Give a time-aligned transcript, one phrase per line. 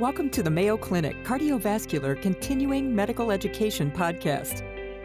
[0.00, 4.64] Welcome to the Mayo Clinic Cardiovascular Continuing Medical Education Podcast.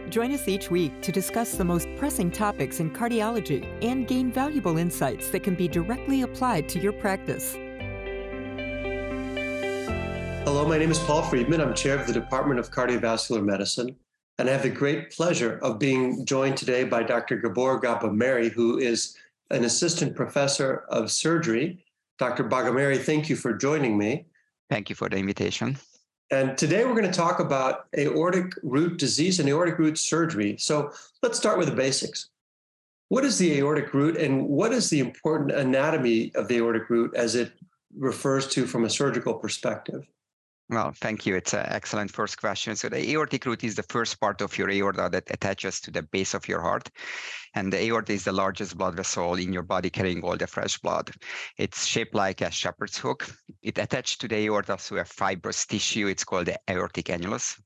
[0.10, 4.78] Join us each week to discuss the most pressing topics in cardiology and gain valuable
[4.78, 7.56] insights that can be directly applied to your practice.
[10.46, 11.60] Hello, my name is Paul Friedman.
[11.60, 13.94] I'm chair of the Department of Cardiovascular Medicine,
[14.40, 17.36] and I have the great pleasure of being joined today by Dr.
[17.36, 19.18] Gabor Bagameri, who is
[19.52, 21.84] an assistant professor of surgery.
[22.18, 22.46] Dr.
[22.46, 24.28] Bagameri, thank you for joining me.
[24.70, 25.78] Thank you for the invitation.
[26.32, 30.58] And today we're going to talk about aortic root disease and aortic root surgery.
[30.58, 32.30] So let's start with the basics.
[33.10, 37.14] What is the aortic root and what is the important anatomy of the aortic root
[37.16, 37.52] as it
[37.96, 40.08] refers to from a surgical perspective?
[40.68, 41.36] Well, thank you.
[41.36, 42.76] It's an excellent first question.
[42.76, 46.02] So, the aortic root is the first part of your aorta that attaches to the
[46.02, 46.90] base of your heart.
[47.54, 50.80] And the aorta is the largest blood vessel in your body carrying all the fresh
[50.80, 51.12] blood.
[51.60, 53.30] It's shaped like a shepherd's hook.
[53.62, 56.08] It attached to the aorta through a fibrous tissue.
[56.08, 57.62] It's called the aortic annulus.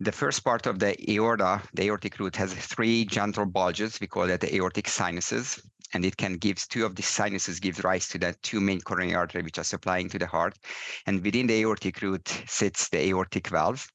[0.00, 4.00] The first part of the aorta, the aortic root, has three gentle bulges.
[4.00, 5.60] We call that the aortic sinuses
[5.92, 9.14] and it can give two of the sinuses gives rise to the two main coronary
[9.14, 10.58] arteries which are supplying to the heart.
[11.06, 13.86] And within the aortic root sits the aortic valve.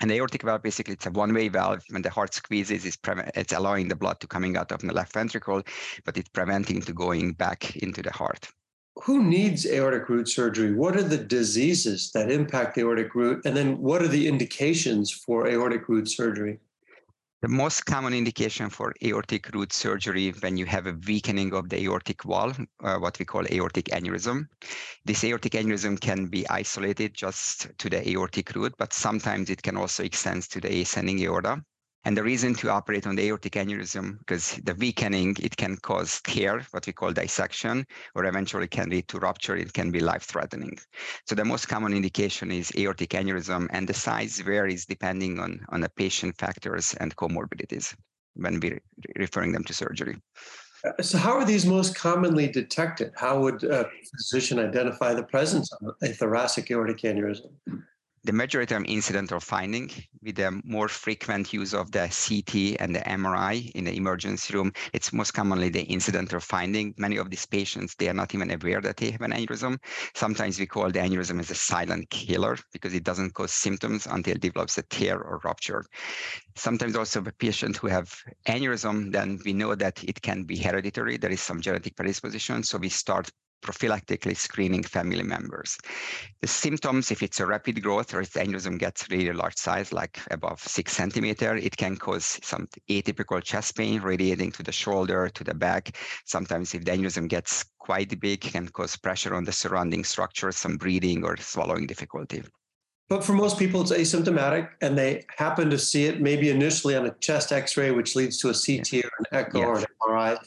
[0.00, 1.82] And the aortic valve basically it's a one-way valve.
[1.90, 2.98] When the heart squeezes, it's,
[3.34, 5.62] it's allowing the blood to coming out of the left ventricle,
[6.04, 8.48] but it's preventing to going back into the heart.
[9.02, 10.72] Who needs aortic root surgery?
[10.72, 13.44] What are the diseases that impact the aortic root?
[13.44, 16.60] And then what are the indications for aortic root surgery?
[17.44, 21.78] The most common indication for aortic root surgery when you have a weakening of the
[21.82, 24.48] aortic wall, uh, what we call aortic aneurysm.
[25.04, 29.76] This aortic aneurysm can be isolated just to the aortic root, but sometimes it can
[29.76, 31.62] also extend to the ascending aorta.
[32.04, 36.20] And the reason to operate on the aortic aneurysm, because the weakening, it can cause
[36.22, 39.56] tear, what we call dissection, or eventually can lead to rupture.
[39.56, 40.78] It can be life-threatening.
[41.26, 45.80] So the most common indication is aortic aneurysm, and the size varies depending on, on
[45.80, 47.94] the patient factors and comorbidities
[48.34, 48.80] when we're
[49.16, 50.16] referring them to surgery.
[50.84, 53.12] Uh, so, how are these most commonly detected?
[53.16, 57.52] How would a physician identify the presence of a thoracic aortic aneurysm?
[58.24, 59.90] The majority of incidental finding
[60.22, 64.72] with the more frequent use of the CT and the MRI in the emergency room,
[64.94, 66.94] it's most commonly the incidental finding.
[66.96, 69.78] Many of these patients, they are not even aware that they have an aneurysm.
[70.14, 74.34] Sometimes we call the aneurysm as a silent killer because it doesn't cause symptoms until
[74.34, 75.84] it develops a tear or rupture.
[76.56, 78.14] Sometimes also the patient who have
[78.48, 81.18] aneurysm, then we know that it can be hereditary.
[81.18, 82.62] There is some genetic predisposition.
[82.62, 83.30] So we start
[83.64, 85.76] prophylactically screening family members.
[86.42, 89.92] The symptoms, if it's a rapid growth or if the aneurysm gets really large size,
[89.92, 95.28] like above six centimeter, it can cause some atypical chest pain radiating to the shoulder,
[95.30, 95.96] to the back.
[96.26, 100.76] Sometimes if the aneurysm gets quite big, can cause pressure on the surrounding structures, some
[100.76, 102.42] breathing or swallowing difficulty.
[103.08, 107.06] But for most people, it's asymptomatic, and they happen to see it maybe initially on
[107.06, 110.38] a chest X-ray, which leads to a CT or an echo or an MRI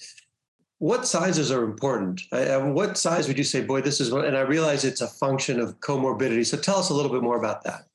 [0.80, 2.22] what sizes are important?
[2.32, 5.60] What size would you say, boy, this is what, and I realize it's a function
[5.60, 6.46] of comorbidity.
[6.46, 7.86] So tell us a little bit more about that.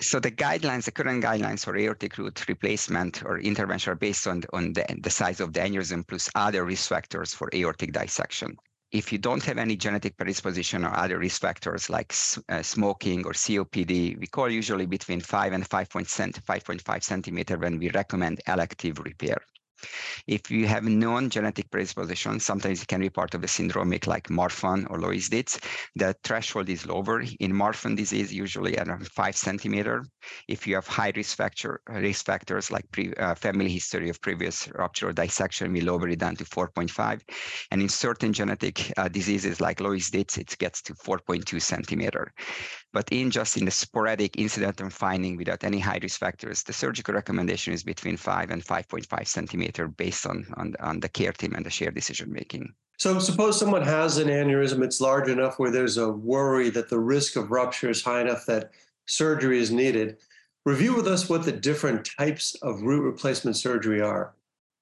[0.00, 4.42] So the guidelines, the current guidelines for aortic root replacement or intervention are based on,
[4.52, 8.58] on the, the size of the aneurysm plus other risk factors for aortic dissection.
[8.92, 12.14] If you don't have any genetic predisposition or other risk factors like
[12.50, 18.42] uh, smoking or COPD, we call usually between 5 and 5.5 centimeter when we recommend
[18.46, 19.38] elective repair.
[20.26, 24.28] If you have known genetic predisposition, sometimes it can be part of a syndromic like
[24.28, 25.60] Marfan or Loeys-Dietz.
[25.94, 27.20] The threshold is lower.
[27.40, 30.04] In Marfan disease, usually around five centimeter.
[30.48, 34.68] If you have high risk factor risk factors like pre, uh, family history of previous
[34.74, 37.20] rupture or dissection, we lower it down to 4.5.
[37.70, 42.32] And in certain genetic uh, diseases like Loeys-Dietz, it gets to 4.2 centimeter.
[42.92, 47.14] But in just in the sporadic incidental finding without any high risk factors, the surgical
[47.14, 49.65] recommendation is between 5 and 5.5 centimeter
[49.96, 52.72] based on, on, on the care team and the shared decision making.
[52.98, 56.98] So suppose someone has an aneurysm, it's large enough where there's a worry that the
[56.98, 58.70] risk of rupture is high enough that
[59.06, 60.16] surgery is needed.
[60.64, 64.34] Review with us what the different types of root replacement surgery are.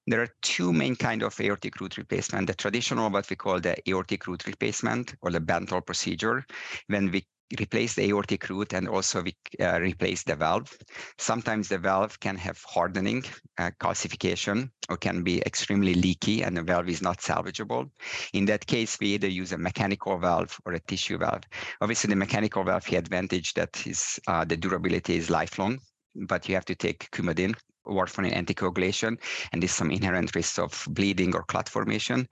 [0.07, 2.47] There are two main kind of aortic root replacement.
[2.47, 6.45] The traditional, what we call the aortic root replacement or the Bentall procedure,
[6.87, 7.25] when we
[7.59, 10.75] replace the aortic root and also we uh, replace the valve.
[11.17, 13.23] Sometimes the valve can have hardening,
[13.57, 17.89] uh, calcification, or can be extremely leaky and the valve is not salvageable.
[18.33, 21.43] In that case, we either use a mechanical valve or a tissue valve.
[21.81, 25.79] Obviously, the mechanical valve, the advantage that is uh, the durability is lifelong,
[26.15, 27.55] but you have to take Coumadin
[27.85, 29.17] warfarin anticoagulation,
[29.51, 32.27] and there's some inherent risk of bleeding or clot formation.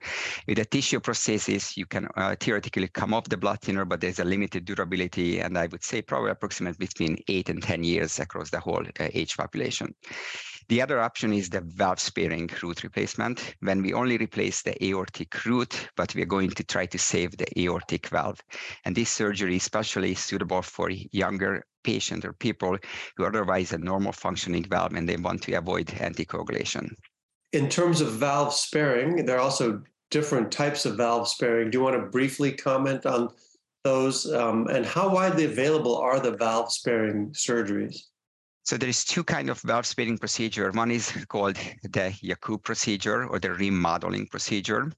[0.46, 4.18] With a tissue prosthesis, you can uh, theoretically come off the blood thinner, but there's
[4.18, 8.50] a limited durability, and I would say probably approximately between eight and 10 years across
[8.50, 9.94] the whole uh, age population.
[10.68, 15.44] The other option is the valve sparing root replacement, when we only replace the aortic
[15.44, 18.40] root, but we're going to try to save the aortic valve.
[18.86, 22.76] And this surgery is especially suitable for younger patients or people
[23.16, 26.90] who otherwise a normal functioning valve and they want to avoid anticoagulation.
[27.52, 31.70] In terms of valve sparing, there are also different types of valve sparing.
[31.70, 33.28] Do you want to briefly comment on
[33.84, 37.96] those um, and how widely available are the valve sparing surgeries?
[38.64, 40.70] So there is two kind of valve sparing procedure.
[40.70, 44.90] One is called the Yacoub procedure or the remodeling procedure,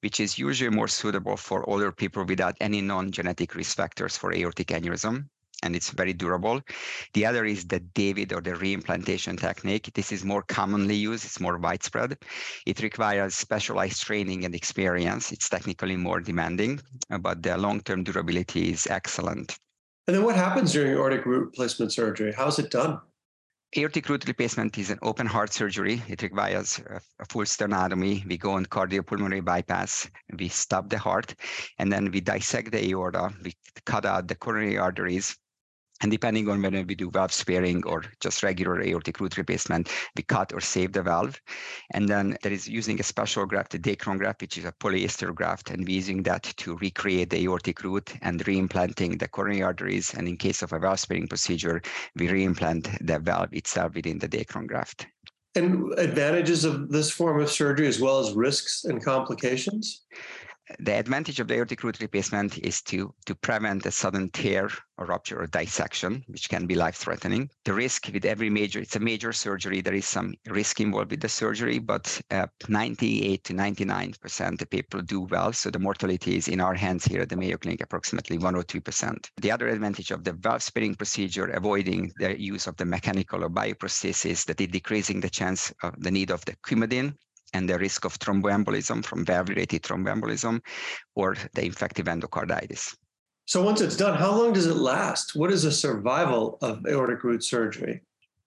[0.00, 4.68] which is usually more suitable for older people without any non-genetic risk factors for aortic
[4.68, 5.28] aneurysm
[5.62, 6.60] and it's very durable.
[7.14, 9.90] The other is the David or the reimplantation technique.
[9.94, 12.18] This is more commonly used, it's more widespread.
[12.66, 15.32] It requires specialized training and experience.
[15.32, 16.80] It's technically more demanding,
[17.10, 19.56] uh, but the long-term durability is excellent.
[20.08, 22.32] And then what happens during aortic root replacement surgery?
[22.32, 23.00] How is it done?
[23.74, 26.02] Aortic root replacement is an open heart surgery.
[26.06, 26.78] It requires
[27.18, 28.26] a, full sternotomy.
[28.26, 30.10] We go on cardiopulmonary bypass.
[30.38, 31.34] We stop the heart,
[31.78, 33.32] and then we dissect the aorta.
[33.42, 33.54] We
[33.86, 35.38] cut out the coronary arteries
[36.02, 40.22] and depending on whether we do valve sparing or just regular aortic root replacement, we
[40.22, 41.40] cut or save the valve.
[41.92, 45.34] And then there is using a special graft, the Dacron graft, which is a polyester
[45.34, 50.12] graft, and we're using that to recreate the aortic root and reimplanting the coronary arteries.
[50.14, 51.80] And in case of a valve sparing procedure,
[52.16, 55.06] we reimplant the valve itself within the Dacron graft.
[55.54, 60.02] And advantages of this form of surgery as well as risks and complications?
[60.78, 65.06] The advantage of the aortic root replacement is to, to prevent a sudden tear or
[65.06, 67.50] rupture or dissection, which can be life-threatening.
[67.64, 71.20] The risk with every major, it's a major surgery, there is some risk involved with
[71.20, 75.52] the surgery, but uh, 98 to 99% of people do well.
[75.52, 78.62] So the mortality is in our hands here at the Mayo Clinic, approximately 1 or
[78.62, 79.30] 2%.
[79.40, 83.50] The other advantage of the valve sparing procedure, avoiding the use of the mechanical or
[83.50, 87.14] bioprosthesis, that it decreasing the chance of the need of the Coumadin,
[87.52, 90.60] and the risk of thromboembolism from valve-related thromboembolism
[91.14, 92.94] or the infective endocarditis.
[93.44, 95.34] So once it's done, how long does it last?
[95.34, 98.02] What is the survival of aortic root surgery?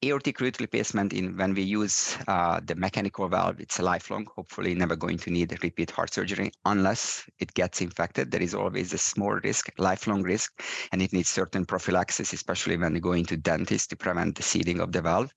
[0.05, 4.95] Aortic root replacement in when we use uh, the mechanical valve it's lifelong hopefully never
[4.95, 8.29] going to need repeat heart surgery unless it gets infected.
[8.29, 10.61] There is always a small risk lifelong risk
[10.91, 14.79] and it needs certain prophylaxis especially when you go into dentist to prevent the seeding
[14.79, 15.33] of the valve.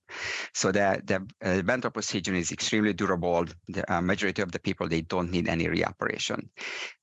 [0.53, 3.45] So the the uh, Bentall procedure is extremely durable.
[3.69, 6.47] The uh, majority of the people they don't need any reoperation.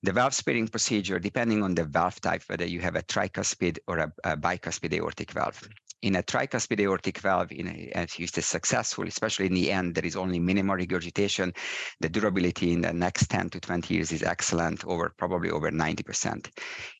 [0.04, 3.98] The valve sparing procedure depending on the valve type whether you have a tricuspid or
[3.98, 5.68] a, a bicuspid aortic valve
[6.06, 10.06] in a tricuspid aortic valve, in a, if used successful, especially in the end, there
[10.06, 11.52] is only minimal regurgitation.
[11.98, 16.48] The durability in the next 10 to 20 years is excellent, over probably over 90%.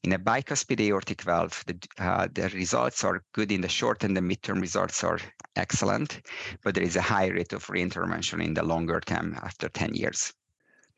[0.03, 4.17] In a bicuspid aortic valve, the, uh, the results are good in the short and
[4.17, 5.21] the midterm results are
[5.55, 6.21] excellent,
[6.65, 10.33] but there is a high rate of reintervention in the longer term after 10 years.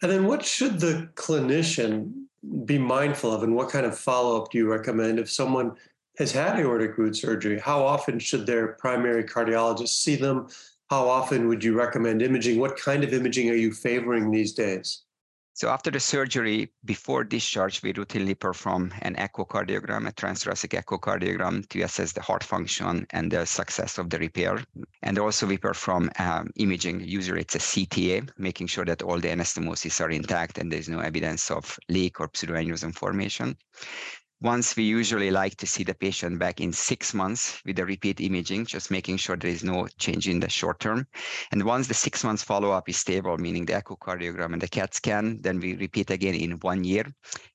[0.00, 2.10] And then what should the clinician
[2.64, 5.76] be mindful of and what kind of follow-up do you recommend if someone
[6.18, 10.48] has had aortic root surgery, how often should their primary cardiologist see them?
[10.90, 12.58] How often would you recommend imaging?
[12.58, 15.02] What kind of imaging are you favoring these days?
[15.54, 21.82] So after the surgery, before discharge, we routinely perform an echocardiogram, a transthoracic echocardiogram to
[21.82, 24.62] assess the heart function and the success of the repair.
[25.02, 29.28] And also we perform um, imaging, usually it's a CTA, making sure that all the
[29.28, 33.56] anastomosis are intact and there's no evidence of leak or pseudoaneurysm formation.
[34.40, 38.20] Once we usually like to see the patient back in six months with the repeat
[38.20, 41.04] imaging, just making sure there is no change in the short term.
[41.50, 45.40] And once the six months follow-up is stable, meaning the echocardiogram and the CAT scan,
[45.40, 47.04] then we repeat again in one year.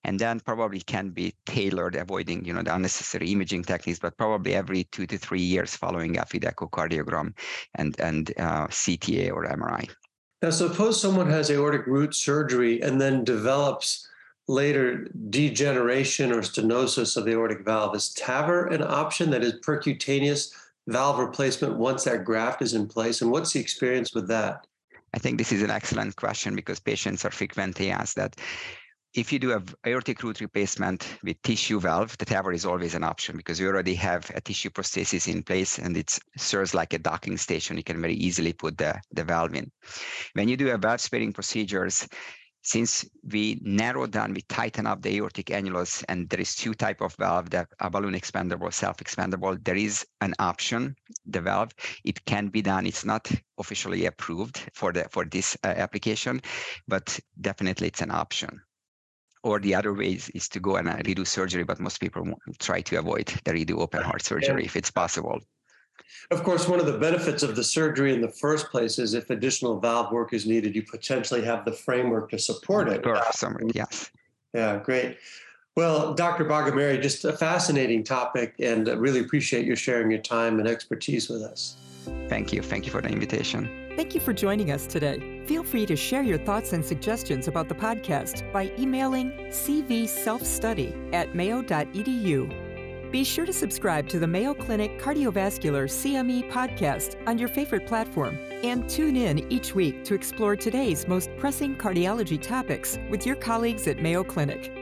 [0.04, 4.54] And then probably can be tailored, avoiding you know the unnecessary imaging techniques, but probably
[4.54, 7.34] every two to three years following up with echocardiogram
[7.75, 9.90] and, and uh, CTA or MRI.
[10.42, 14.10] Now, suppose someone has aortic root surgery and then develops
[14.48, 17.96] later degeneration or stenosis of the aortic valve.
[17.96, 20.52] Is TAVR an option that is percutaneous
[20.88, 23.22] valve replacement once that graft is in place?
[23.22, 24.68] And what's the experience with that?
[25.14, 28.36] I think this is an excellent question because patients are frequently asked that
[29.14, 33.04] if you do a aortic root replacement with tissue valve, the TAVR is always an
[33.04, 36.98] option because you already have a tissue prosthesis in place and it serves like a
[36.98, 37.78] docking station.
[37.78, 39.72] You can very easily put the, the valve in.
[40.34, 42.08] When you do a valve sparing procedures,
[42.63, 47.01] since we narrow down, we tighten up the aortic annulus, and there is two type
[47.01, 49.63] of valve that are balloon expandable, self-expandable.
[49.63, 51.74] There is an option, the valve.
[52.05, 52.88] It can be done.
[52.88, 56.41] It's not officially approved for the for this uh, application,
[56.88, 58.62] but definitely it's an option.
[59.43, 62.39] Or the other way is, is to go and uh, redo surgery, but most people
[62.60, 64.65] try to avoid the redo open heart surgery yeah.
[64.67, 65.41] if it's possible.
[66.32, 69.30] Of course, one of the benefits of the surgery in the first place is if
[69.30, 73.06] additional valve work is needed, you potentially have the framework to support it.
[73.32, 74.10] Summary, yes.
[74.54, 75.18] Yeah, great.
[75.76, 76.46] Well, Dr.
[76.46, 81.42] Bagameri, just a fascinating topic, and really appreciate you sharing your time and expertise with
[81.42, 81.78] us.
[82.30, 82.62] Thank you.
[82.62, 83.70] Thank you for the invitation.
[83.96, 85.44] Thank you for joining us today.
[85.46, 91.36] Feel free to share your thoughts and suggestions about the podcast by emailing cvselfstudy at
[91.36, 92.62] mayo.edu
[93.13, 98.39] be sure to subscribe to the Mayo Clinic Cardiovascular CME podcast on your favorite platform
[98.63, 103.88] and tune in each week to explore today's most pressing cardiology topics with your colleagues
[103.88, 104.74] at Mayo Clinic.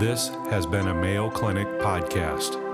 [0.00, 2.65] This has been a Mayo Clinic podcast.